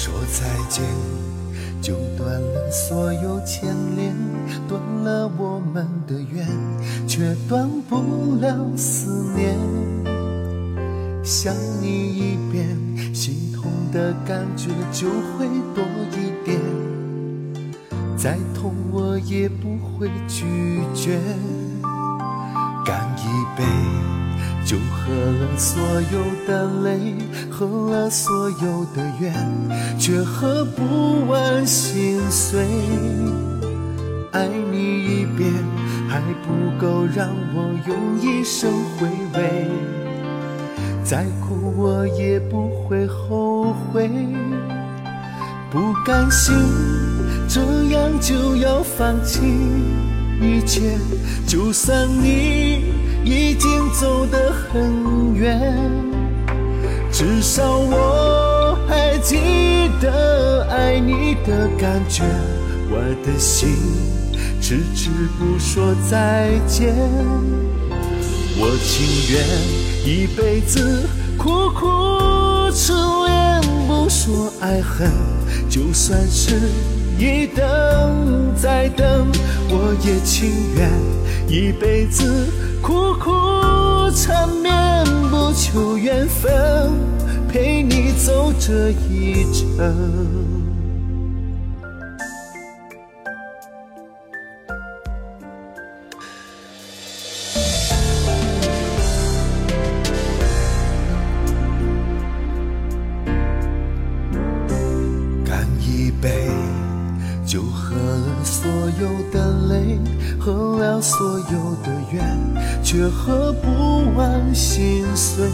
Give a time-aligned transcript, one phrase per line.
[0.00, 0.84] 说再见
[1.82, 4.14] 就断了所有牵连
[4.68, 6.46] 断了我们的缘
[7.08, 9.58] 却断不了思念。
[11.24, 12.68] 想你一遍
[13.12, 16.60] 心痛的感觉就会多一点
[18.16, 20.46] 再痛我也不会拒
[20.94, 21.18] 绝。
[22.84, 24.07] 干一杯
[24.68, 25.80] 就喝了所
[26.12, 27.14] 有的泪，
[27.50, 29.32] 喝了所有的怨，
[29.98, 32.66] 却喝不完心碎。
[34.30, 35.50] 爱你一遍
[36.06, 39.70] 还不够让我用一生回味，
[41.02, 44.10] 再苦我也不会后悔，
[45.70, 46.54] 不甘心。
[47.48, 49.40] 这样就要放弃
[50.42, 50.98] 一切，
[51.46, 52.87] 就算你
[53.28, 55.60] 已经走得很远，
[57.12, 62.24] 至少我还记得爱你的感觉。
[62.90, 63.68] 我的心
[64.62, 66.94] 迟迟不说再见，
[68.56, 69.44] 我情愿
[70.06, 71.06] 一辈子
[71.36, 72.94] 苦苦痴
[73.26, 75.10] 恋，不说爱恨，
[75.68, 76.54] 就算是。
[77.18, 79.26] 一等再等，
[79.68, 80.88] 我也情愿
[81.48, 82.46] 一辈子
[82.82, 83.30] 苦苦
[84.14, 86.92] 缠绵，不求缘分，
[87.48, 90.77] 陪你走这一程。
[108.08, 108.70] 喝了所
[109.02, 109.98] 有的泪，
[110.40, 112.24] 喝了所有的怨，
[112.82, 113.68] 却喝不
[114.16, 115.44] 完心碎。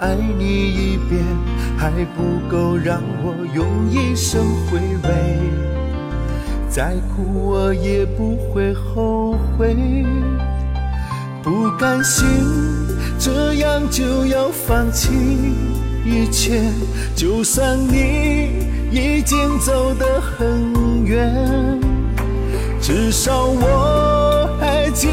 [0.00, 1.24] 爱你一遍
[1.78, 5.40] 还不够让我用一生回味，
[6.68, 9.74] 再苦我也不会后悔。
[11.42, 12.26] 不甘心
[13.18, 15.08] 这样就要放弃
[16.04, 16.62] 一切，
[17.16, 18.70] 就算你。
[18.92, 21.80] 已经走得很远，
[22.78, 25.08] 至少我还记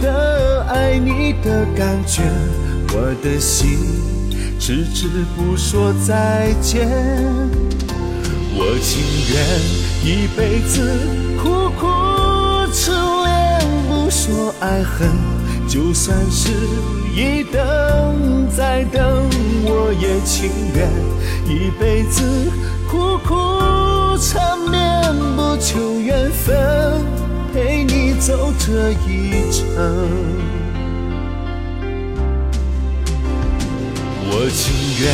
[0.00, 2.22] 得爱你的感觉。
[2.94, 3.78] 我的心
[4.58, 6.88] 迟迟不说再见，
[8.54, 9.02] 我情
[9.34, 9.36] 愿
[10.02, 10.90] 一辈子
[11.42, 11.86] 苦苦
[12.72, 15.10] 痴恋，不说爱恨，
[15.68, 16.48] 就算是
[17.14, 19.28] 一等再等，
[19.66, 20.88] 我也情愿
[21.46, 22.22] 一辈子。
[22.90, 27.00] 苦苦缠绵，不求缘分，
[27.54, 29.62] 陪你走这一程。
[34.26, 35.06] 我情愿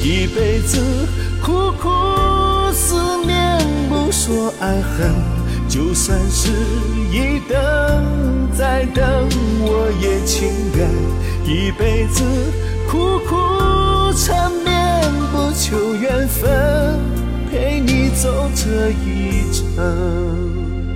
[0.00, 0.78] 一辈子
[1.42, 1.90] 苦苦
[2.72, 2.94] 思
[3.26, 3.58] 念，
[3.88, 5.12] 不说爱恨，
[5.68, 6.52] 就算是
[7.10, 9.04] 一等再等，
[9.60, 10.88] 我也情愿
[11.44, 12.22] 一辈子
[12.88, 13.34] 苦苦
[14.12, 15.02] 缠绵，
[15.32, 16.77] 不求缘分。
[18.20, 20.87] 走这一程。